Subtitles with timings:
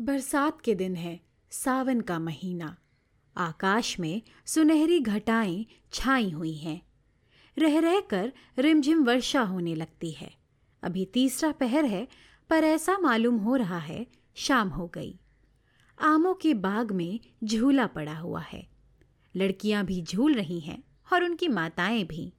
[0.00, 2.76] बरसात के दिन है, सावन का महीना।
[3.36, 6.82] आकाश में सुनहरी घटाएँ छाई हुई हैं।
[7.58, 10.34] रह रह कर रिमझिम वर्षा होने लगती है।
[10.82, 12.08] अभी तीसरा पहर है,
[12.50, 15.18] पर ऐसा मालूम हो रहा है, शाम हो गई।
[16.02, 18.68] आमों के बाग में झूला पड़ा हुआ है।
[19.36, 22.32] लड़कियाँ भी झूल रही हैं और उनकी माताएँ भी।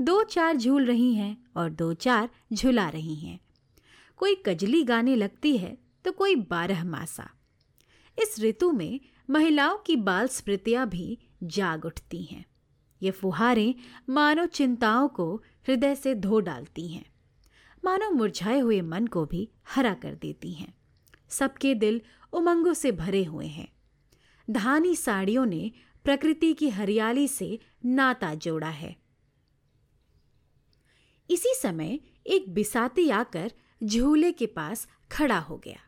[0.00, 3.40] दो चार झूल रही हैं और दो चार झुला रही हैं।
[4.16, 7.30] कोई कजली गाने लगती है तो कोई बारह मासा।
[8.18, 9.00] इस ऋतु में
[9.30, 12.44] महिलाओं की बाल स्मृतियाँ भी जाग उठती हैं।
[13.02, 13.74] ये फुहारें
[14.08, 17.12] मानव चिंताओं को हृदय से धो डालती हैं।
[17.84, 20.74] मानो मुरझाए हुए मन को भी हरा कर देती हैं।
[21.28, 22.00] सबके दिल
[22.32, 23.72] उमंगों से भरे हुए हैं।
[24.50, 25.72] धानी साड़ियों ने
[26.04, 28.96] प्रकृति की हरियाली से नाता जोड़ा है।
[31.30, 33.52] इसी समय एक बिसाती आकर
[33.84, 35.80] झूले के पास खड़ा हो गया।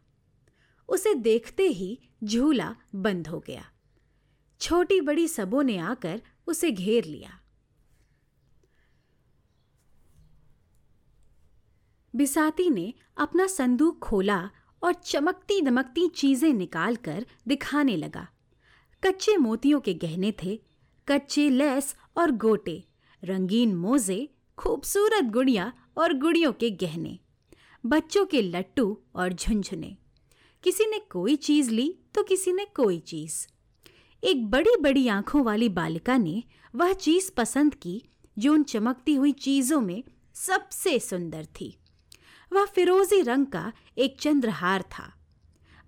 [0.88, 3.64] उसे देखते ही झूला बंद हो गया।
[4.60, 7.40] छोटी बड़ी सबों ने आकर उसे घेर लिया।
[12.14, 14.50] बिसाती ने अपना संदूक खोला
[14.82, 18.28] और चमकती दमकती चीज़ें निकालकर दिखाने लगा।
[19.02, 20.60] कच्चे मोतियों के गहने थे,
[21.08, 22.84] कच्चे लेस और गोटे,
[23.22, 27.18] रंगीन मोजे, खूबसूरत गुड़िया और गुड़ियों के गहने,
[27.86, 29.96] बच्चों के लट्टू और झुंझुने।
[30.64, 33.46] किसी ने कोई चीज़ ली तो किसी ने कोई चीज़।
[34.24, 38.04] एक बड़ी बड़ी आँखों वाली बालिका ने वह चीज़ पसंद की
[38.38, 41.78] जो उन चमकती हुई चीज़ों में सबसे सुंदर थी।
[42.52, 45.14] वह फिरोजी रंग का एक चंद्रहार था।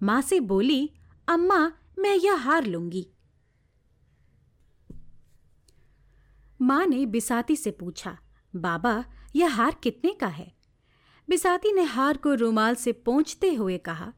[0.02, 0.90] माँ से बोली,
[1.28, 3.06] अम्मा, मैं यह हार लूँगी।
[6.62, 8.18] माँ ने बिसाती से पूछा,
[8.56, 9.04] बाबा,
[9.36, 10.54] यह हार कितने का है?
[11.28, 14.12] बिसाती ने हार को रुमाल से पोंछते हुए कहा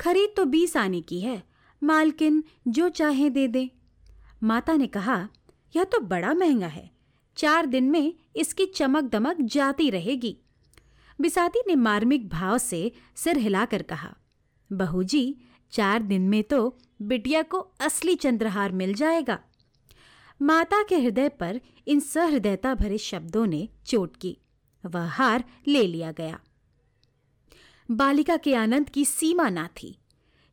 [0.00, 1.42] खरीद तो बीस आने की है,
[1.82, 3.70] मालकिन जो चाहे दे दे।
[4.42, 5.16] माता ने कहा,
[5.74, 6.90] यह तो बड़ा महँगा है,
[7.36, 10.36] चार दिन में इसकी चमक दमक जाती रहेगी।
[11.18, 14.14] बिसाती ने मार्मिक भाव से सिर हिलाकर कहा
[14.70, 15.36] बहू जी
[15.72, 19.38] चार दिन में तो बिटिया को असली चंद्रहार मिल जाएगा।
[20.40, 24.36] माता के हृदय पर इन सहृदयता भरे शब्दों ने चोट की,
[24.84, 26.38] वह हार ले लिया गया।
[27.90, 29.98] बालिका के आनंद की सीमा ना थी।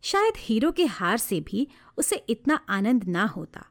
[0.01, 3.65] शायद हीरो के हार से भी उसे इतना आनंद ना होता।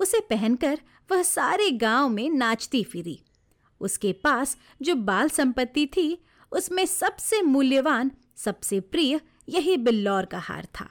[0.00, 0.80] उसे पहनकर
[1.10, 3.22] वह सारे गाँव में नाचती फिरी।
[3.80, 10.64] उसके पास जो बाल संपत्ति थी, उसमें सबसे मूल्यवान, सबसे प्रिय यही बिल्लौर का हार
[10.64, 10.90] था।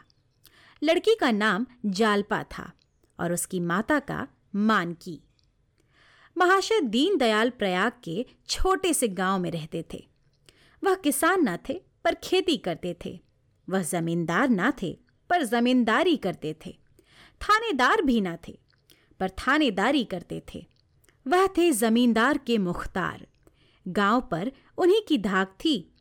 [0.83, 2.72] लड़की का नाम जालपा था
[3.19, 5.22] और उसकी माता का मानकी।
[6.38, 10.07] महाशय दीनदयाल प्रयाग के छोटे से गाँव में रहते थे।
[10.83, 13.19] वह किसान न थे पर खेती करते थे।
[13.69, 16.78] वह जमींदार ना थे, पर जमींदारी करते थे।
[17.41, 18.59] थानेदार भी ना थे,
[19.19, 20.68] पर थानेदारी करते थे।
[21.28, 23.28] वह थे जमींदार के मुख्तार।
[23.88, 25.94] गाँव पर उन्हीं की धाक थी।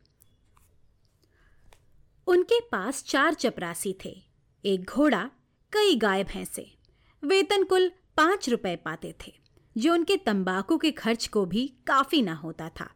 [2.27, 4.23] उनके पास चार चपरासी थे,
[4.65, 5.31] एक घोड़ा,
[5.73, 6.77] कई गाय भैंसे।
[7.23, 9.33] वेतन कुल पाँच रुपए पाते थे,
[9.77, 12.93] जो उनके तंबाकू के खर्च को भी काफ़ी ना होता था।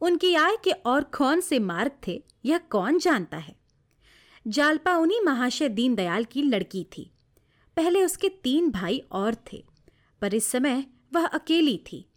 [0.00, 3.56] उनकी आय के और कौन से मार्ग थे, यह कौन जानता है?
[4.46, 7.10] जालपा उन्हीं महाशय दीनदयाल की लड़की थी।
[7.76, 9.64] पहले उसके तीन भाई और थे,
[10.20, 10.84] पर इस समय
[11.14, 12.08] वह अकेली थी।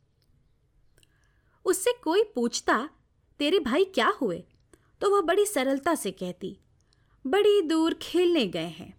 [1.66, 2.90] उससे कोई पूछता,
[3.40, 4.44] तेरे भाई क्या हुए?
[5.02, 6.58] तो वह बड़ी सरलता से कहती,
[7.28, 8.98] बड़ी दूर खेलने गए हैं।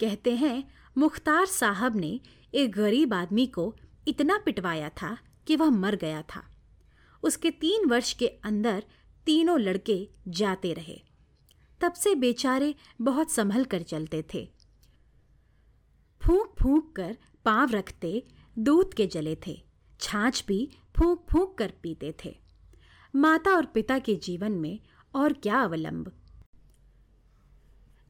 [0.00, 2.20] कहते हैं, मुख्तार साहब ने
[2.54, 3.74] एक गरीब आदमी को
[4.08, 6.53] इतना पिटवाया था कि वह मर गया था।
[7.24, 8.84] उसके तीन वर्ष के अंदर
[9.26, 9.96] तीनों लड़के
[10.30, 11.00] जाते रहे।
[11.80, 14.48] तब से बेचारे बहुत संभल कर चलते थे।
[16.22, 18.22] फूंक फूंक कर पाँव रखते
[18.56, 19.56] दूध के जले थे।
[20.00, 22.34] छाछ भी फूंक फूंक कर पीते थे।
[23.14, 24.78] माता और पिता के जीवन में
[25.14, 26.12] और क्या अवलंब।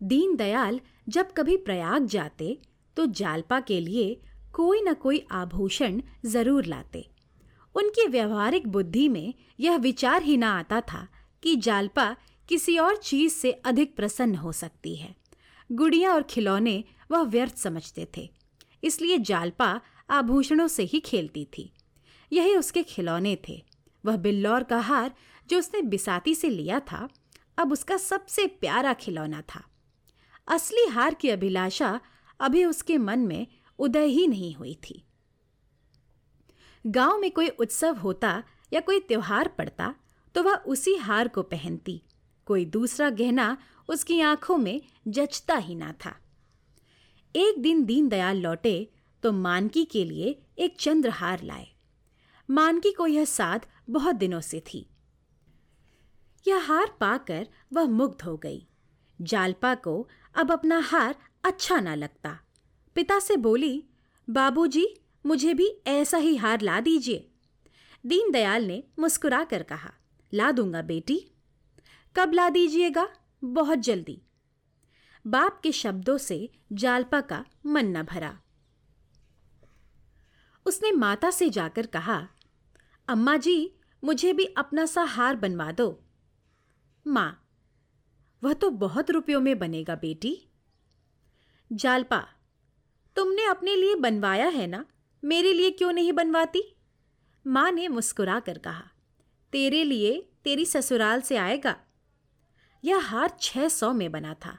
[0.00, 2.56] दीनदयाल जब कभी प्रयाग जाते
[2.96, 4.14] तो जालपा के लिए
[4.54, 7.06] कोई न कोई आभूषण ज़रूर लाते।
[7.74, 11.06] उनकी व्यवहारिक बुद्धि में यह विचार ही ना आता था
[11.42, 12.16] कि जालपा
[12.48, 15.14] किसी और चीज़ से अधिक प्रसन्न हो सकती है।
[15.70, 18.28] गुड़िया और खिलौने वह व्यर्थ समझते थे,
[18.82, 19.80] इसलिए जालपा
[20.10, 21.70] आभूषणों से ही खेलती थी।
[22.32, 23.62] यही उसके खिलौने थे।
[24.04, 25.14] वह बिल्लौर का हार
[25.48, 27.08] जो उसने बिसाती से लिया था,
[27.58, 29.62] अब उसका सबसे प्यारा खिलौना था।
[30.48, 32.00] असली हार की अभिलाषा
[32.40, 33.46] अभी उसके मन में
[33.78, 35.02] उदय ही नहीं हुई थी।
[36.84, 38.42] गाँव में कोई उत्सव होता
[38.72, 39.94] या कोई त्योहार पड़ता
[40.34, 42.02] तो वह उसी हार को पहनती।
[42.46, 43.56] कोई दूसरा गहना
[43.88, 46.14] उसकी आँखों में जचता ही ना था।
[47.34, 48.90] एक दिन दीनदयाल लौटे
[49.22, 51.66] तो मानकी के लिए एक चंद्रहार लाए।
[52.48, 54.86] मानकी को यह साध बहुत दिनों से थी।
[56.46, 58.66] यह हार पाकर वह मुग्ध हो गई।
[59.20, 61.14] जालपा को अब अपना हार
[61.44, 62.38] अच्छा ना लगता।
[62.96, 63.84] पिता से बोली,
[64.28, 64.86] बाबूजी
[65.26, 67.30] मुझे भी ऐसा ही हार ला दीजिए।
[68.06, 69.92] दीनदयाल ने मुस्कुरा कर कहा,
[70.34, 71.30] ला दूँगा बेटी।
[72.16, 73.08] कब ला दीजिएगा?
[73.44, 74.22] बहुत जल्दी।
[75.26, 78.40] बाप के शब्दों से जालपा का मन न भरा।
[80.66, 82.28] उसने माता से जाकर कहा,
[83.08, 83.74] अम्मा जी,
[84.04, 86.04] मुझे भी अपना सा हार बनवा दो।
[87.06, 87.48] माँ,
[88.42, 90.48] वह तो बहुत रुपयों में बनेगा बेटी।
[91.72, 92.28] जालपा,
[93.16, 94.84] तुमने अपने लिए बनवाया है ना?
[95.24, 96.76] मेरे लिए क्यों नहीं बनवाती?
[97.46, 98.90] माँ ने मुस्कुरा कर कहा,
[99.52, 101.76] तेरे लिए तेरी ससुराल से आएगा।
[102.84, 104.58] यह हार छह सौ में बना था।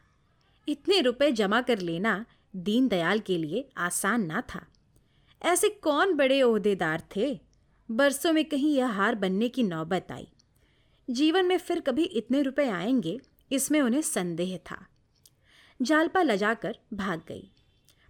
[0.67, 2.25] इतने रुपए जमा कर लेना
[2.55, 4.65] दीनदयाल के लिए आसान ना था।
[5.41, 7.39] ऐसे कौन बड़े ओहदेदार थे?
[7.91, 10.27] बरसों में कहीं यह हार बनने की नौबत आई।
[11.09, 13.19] जीवन में फिर कभी इतने रुपए आएँगे,
[13.51, 14.85] इसमें उन्हें संदेह था।
[15.81, 17.51] जालपा लजाकर भाग गई,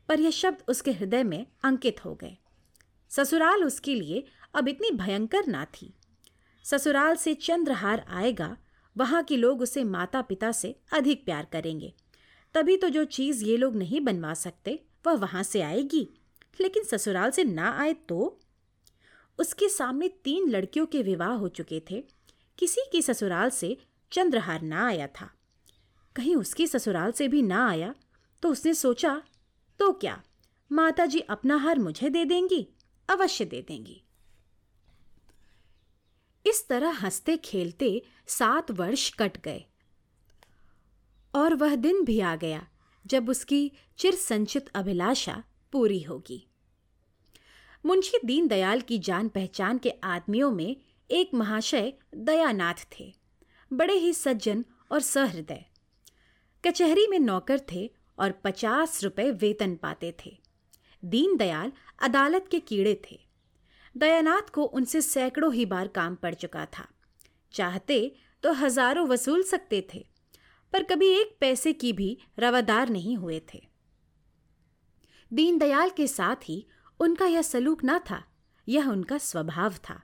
[0.09, 2.37] पर यह शब्द उसके हृदय में अंकित हो गए।
[3.15, 5.93] ससुराल उसके लिए अब इतनी भयंकर ना थी।
[6.63, 8.57] ससुराल से चंद्रहार आएगा,
[8.97, 11.93] वहाँ के लोग उसे माता पिता से अधिक प्यार करेंगे।
[12.53, 16.09] तभी तो जो चीज़ ये लोग नहीं बनवा सकते, वह वहाँ से आएगी।
[16.61, 18.39] लेकिन ससुराल से ना आए तो?
[19.39, 22.03] उसके सामने तीन लड़कियों के विवाह हो चुके थे।
[22.57, 23.77] किसी की ससुराल से
[24.11, 25.31] चंद्रहार ना आया था।
[26.15, 27.95] कहीं उसकी ससुराल से भी ना आया
[28.41, 29.21] तो उसने सोचा
[29.79, 30.23] तो क्या
[30.71, 32.74] माता जी अपना हार मुझे दे देंगी?
[33.09, 34.01] अवश्य दे देंगी।
[36.45, 39.65] इस तरह हँसते खेलते सात वर्ष कट गए।
[41.35, 42.67] और वह दिन भी आ गया
[43.07, 46.47] जब उसकी चिर संचित अभिलाषा पूरी होगी।
[47.85, 50.77] मुंशी दीनदयाल की जान पहचान के आदमियों में
[51.11, 53.13] एक महाशय दयानाथ थे।
[53.73, 55.65] बड़े ही सज्जन और सहृदय।
[56.65, 60.44] कचहरी में नौकर थे और पचास रुपए वेतन पाते थे।
[61.05, 61.71] दीनदयाल
[62.01, 63.19] अदालत के कीड़े थे।
[63.95, 66.87] दयानाथ को उनसे सैकड़ों ही बार काम पड़ चुका था।
[67.53, 70.05] चाहते तो हज़ारों वसूल सकते थे,
[70.73, 73.61] पर कभी एक पैसे की भी रवादार नहीं हुए थे।
[75.31, 76.65] दीनदयाल के साथ ही
[76.99, 78.23] उनका यह सलूक ना था,
[78.67, 80.01] यह उनका स्वभाव था।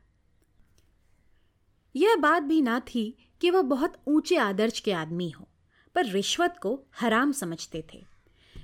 [1.95, 3.03] यह बात भी ना थी
[3.41, 5.47] कि वह बहुत ऊँचे आदर्श के आदमी हो,
[5.95, 8.03] पर रिश्वत को हराम समझते थे।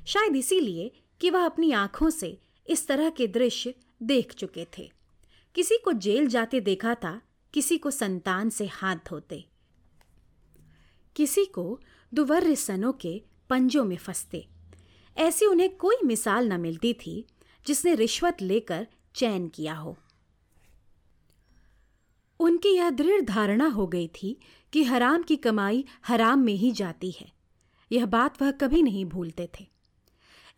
[0.07, 4.91] शायद इसीलिए कि वह अपनी आँखों से इस तरह के दृश्य देख चुके थे।
[5.55, 7.21] किसी को जेल जाते देखा था,
[7.53, 9.45] किसी को संतान से हाथ धोते।
[11.15, 11.79] किसी को
[12.13, 14.47] दुवर्र सनों के पंजों में फंसते।
[15.17, 17.25] ऐसी उन्हें कोई मिसाल न मिलती थी,
[17.67, 19.97] जिसने रिश्वत लेकर चैन किया हो।
[22.39, 24.39] उनकी यह दृढ़ धारणा हो गई थी
[24.73, 27.31] कि हराम की कमाई हराम में ही जाती है।
[27.91, 29.76] यह बात वह कभी नहीं भूलते थे।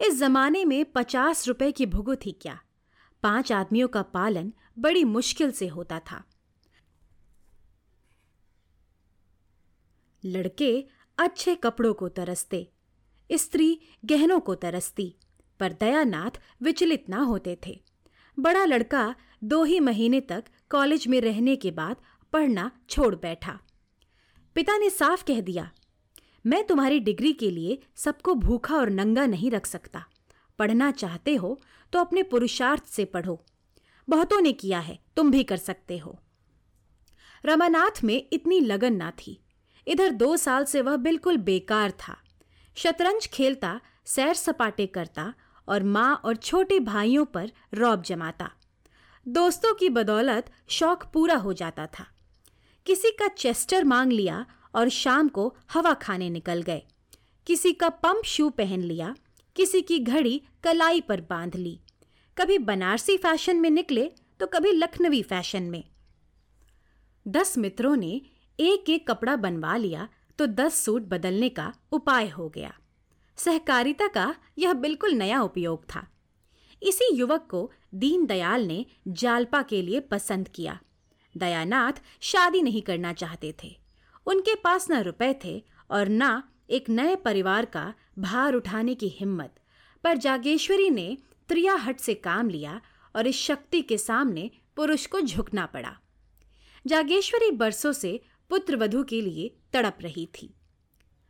[0.01, 2.59] इस जमाने में पचास रुपए की भुगुत ही क्या?
[3.23, 6.23] पाँच आदमियों का पालन बड़ी मुश्किल से होता था।
[10.25, 10.85] लड़के
[11.17, 12.71] अच्छे कपड़ों को तरसते,
[13.31, 15.15] स्त्री गहनों को तरसती,
[15.59, 16.31] पर दयानाथ
[16.61, 17.81] विचलित ना होते थे।
[18.39, 21.95] बड़ा लड़का दो ही महीने तक कॉलेज में रहने के बाद
[22.33, 23.59] पढ़ना छोड़ बैठा।
[24.55, 25.71] पिता ने साफ़ कह दिया
[26.45, 30.05] मैं तुम्हारी डिग्री के लिए सबको भूखा और नंगा नहीं रख सकता।
[30.59, 31.59] पढ़ना चाहते हो
[31.93, 33.43] तो अपने पुरुषार्थ से पढ़ो।
[34.09, 36.19] बहुतों ने किया है, तुम भी कर सकते हो।
[37.45, 39.39] रमानाथ में इतनी लगन ना थी।
[39.87, 42.17] इधर दो साल से वह बिल्कुल बेकार था।
[42.75, 45.33] शतरंज खेलता, सैर सपाटे करता
[45.67, 48.51] और माँ और छोटे भाइयों पर रौब जमाता।
[49.27, 52.05] दोस्तों की बदौलत शौक पूरा हो जाता था।
[52.85, 56.81] किसी का चेस्टर मांग लिया और शाम को हवा खाने निकल गए।
[57.47, 59.15] किसी का पंप शू पहन लिया,
[59.55, 61.79] किसी की घड़ी कलाई पर बाँध ली।
[62.37, 65.83] कभी बनारसी फ़ैशन में निकले तो कभी लखनवी फ़ैशन में।
[67.27, 68.21] दस मित्रों ने
[68.59, 70.07] एक एक कपड़ा बनवा लिया
[70.37, 72.73] तो दस सूट बदलने का उपाय हो गया।
[73.37, 76.07] सहकारिता का यह बिल्कुल नया उपयोग था।
[76.83, 80.79] इसी युवक को दीनदयाल ने जालपा के लिए पसंद किया।
[81.37, 83.75] दयानाथ शादी नहीं करना चाहते थे।
[84.25, 89.55] उनके पास न रुपए थे और न एक नए परिवार का भार उठाने की हिम्मत।
[90.03, 91.17] पर जागेश्वरी ने
[91.49, 92.81] त्रियाहट से काम लिया
[93.15, 95.99] और इस शक्ति के सामने पुरुष को झुकना पड़ा।
[96.87, 100.53] जागेश्वरी बरसों से पुत्र वधु के लिए तड़प रही थी।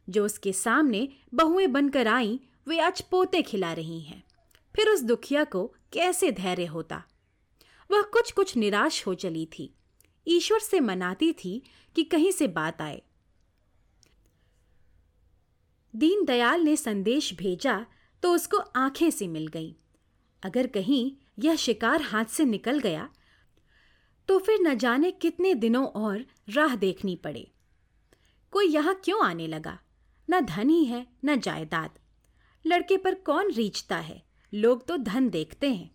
[0.10, 4.24] जो उसके सामने बहुएँ बनकर आई, वे आज पोते खिला रही हैं।
[4.76, 7.04] फिर उस दुखिया को कैसे धैर्य होता?
[7.92, 9.76] वह कुछ कुछ निराश हो चली थी।
[10.30, 11.62] ईश्वर से मनाती थी
[11.96, 13.02] कि कहीं से बात आए।
[15.94, 17.86] दीनदयाल ने संदेश भेजा
[18.24, 19.76] तो उसको आँखें से मिल गई।
[20.44, 23.10] अगर कहीं यह शिकार हाथ से निकल गया
[24.30, 27.52] तो फिर न जाने कितने दिनों और राह देखनी पड़े।
[28.52, 29.80] कोई यहाँ क्यों आने लगा?
[30.30, 32.00] न धन ही है, न जायदाद।
[32.66, 34.24] लड़के पर कौन रीचता है?
[34.54, 35.92] लोग तो धन देखते हैं।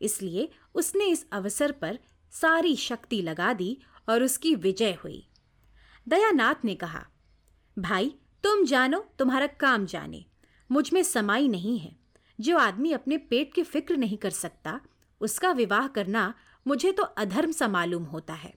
[0.00, 1.98] इसलिए उसने इस अवसर पर
[2.34, 5.28] सारी शक्ति लगा दी और उसकी विजय हुई।
[6.08, 7.06] दयानाथ ने कहा,
[7.78, 8.14] भाई,
[8.44, 10.24] तुम जानो, तुम्हारा काम जाने।
[10.70, 11.96] मुझमें समाई नहीं है।
[12.40, 14.80] जो आदमी अपने पेट की फ़िक्र नहीं कर सकता,
[15.20, 16.34] उसका विवाह करना
[16.66, 18.54] मुझे तो अधर्म सा मालूम होता है।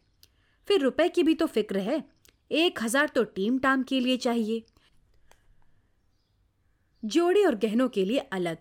[0.67, 2.03] फिर रुपए की भी तो फ़िक्र है।
[2.51, 4.65] एक हज़ार तो टीम टाम के लिए चाहिए।
[7.05, 8.57] जोड़े और गहनों के लिए अलग।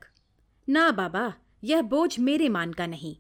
[0.69, 3.17] ना बाबा, यह बोझ मेरे मान का नहीं।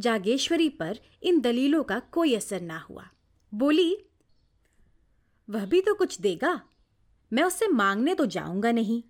[0.00, 3.08] जागेश्वरी पर इन दलीलों का कोई असर ना हुआ।
[3.54, 3.96] बोली,
[5.50, 6.60] वह भी तो कुछ देगा।
[7.32, 9.02] मैं उससे मांगने तो जाऊँगा नहीं।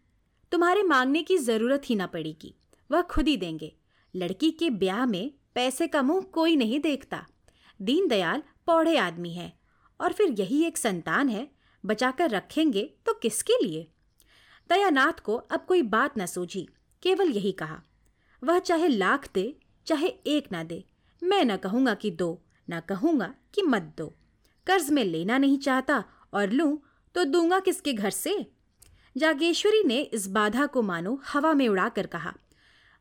[0.53, 2.55] तुम्हारे मांगने की ज़रूरत ही ना पड़ेगी।
[2.91, 3.77] वह खुद ही देंगे।
[4.15, 7.27] लड़की के ब्याह में पैसे का मुँह कोई नहीं देखता।
[7.83, 9.53] दीनदयाल पौढ़े आदमी है
[10.01, 11.51] और फिर यही एक संतान है।
[11.85, 13.89] बचाकर रखेंगे तो किसके लिए?
[14.71, 16.69] दयानाथ को अब कोई बात न सूझी।
[17.03, 17.83] केवल यही कहा,
[18.45, 20.85] वह चाहे लाख दे चाहे एक ना दे।
[21.23, 24.07] मैं न कहूँगा कि दो, न कहूँगा कि मत दो।
[24.67, 26.03] कर्ज में लेना नहीं चाहता
[26.33, 26.79] और लूँ
[27.15, 28.35] तो दूँगा किसके घर से?
[29.17, 32.33] जागेश्वरी ने इस बाधा को मानो हवा में उड़ाकर कहा,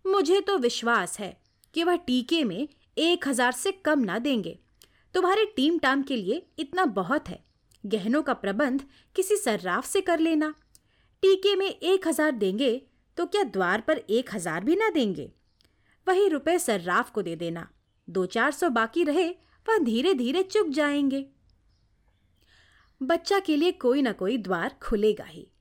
[0.06, 1.38] मुझे तो विश्वास है
[1.76, 4.58] कि वह टीके में एक हज़ार से कम ना देंगे।
[5.16, 7.40] तुम्हारे टीम टाम के लिए इतना बहुत है।
[7.84, 8.84] गहनों का प्रबंध
[9.16, 10.54] किसी सर्राफ से कर लेना।
[11.24, 12.72] टीके में एक हज़ार देंगे
[13.18, 15.32] तो क्या द्वार पर एक हज़ार भी ना देंगे?
[16.08, 17.70] वही रुपए सर्राफ को दे देना।
[18.10, 19.30] दो चार सौ बाकी रहे,
[19.70, 21.30] वह धीरे धीरे चुक जाएँगे।
[23.04, 25.52] बच्चा के लिए कोई ना कोई द्वार खुलेगा ही।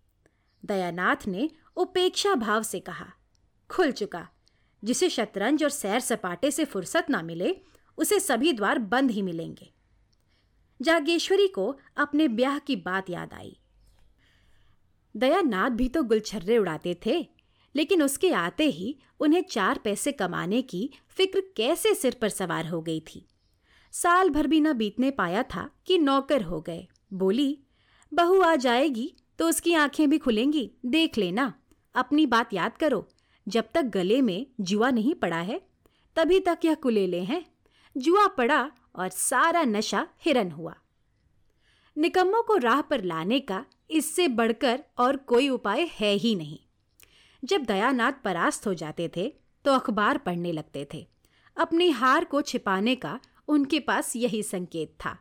[0.64, 3.12] दयानाथ ने उपेक्षा भाव से कहा,
[3.70, 4.28] खुल चुका।
[4.84, 7.60] जिसे शतरंज और सैर सपाटे से फुर्सत ना मिले,
[7.98, 9.74] उसे सभी द्वार बंद ही मिलेंगे।
[10.82, 13.60] जागेश्वरी को अपने ब्याह की बात याद आई।
[15.16, 17.28] दयानाथ भी तो गुलछर्रे उड़ाते थे
[17.76, 22.80] लेकिन उसके आते ही उन्हें चार पैसे कमाने की फ़िक्र कैसे सिर पर सवार हो
[22.82, 23.26] गई थी।
[23.92, 27.58] साल भर भी न बीतने पाया था कि नौकर हो गए। बोली,
[28.12, 31.52] बहू आ जाएगी तो उसकी आँखें भी खुलेंगी, देख लेना।
[31.94, 33.08] अपनी बात याद करो,
[33.48, 35.60] जब तक गले में जुआ नहीं पड़ा है,
[36.16, 37.44] तभी तक यह कुलेले हैं।
[37.96, 40.74] जुआ पड़ा और सारा नशा हिरन हुआ।
[41.96, 46.58] निकम्मों को राह पर लाने का इससे बढ़कर और कोई उपाय है ही नहीं।
[47.44, 49.32] जब दयानाथ परास्त हो जाते थे
[49.64, 51.06] तो अखबार पढ़ने लगते थे।
[51.56, 55.16] अपनी हार को छिपाने का उनके पास यही संकेत था।